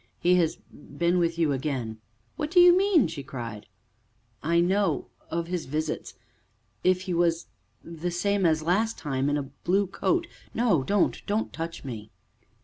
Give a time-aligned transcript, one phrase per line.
[0.17, 1.99] "He has been with you again"
[2.35, 3.67] "What do you mean?" she cried.
[4.41, 6.15] "I know of his visits
[6.83, 7.45] if he was
[7.83, 10.25] the same as last time in a blue coat
[10.55, 12.09] no, don't, don't touch me."